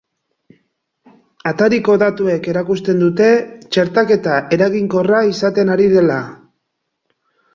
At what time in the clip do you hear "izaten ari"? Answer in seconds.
5.35-5.89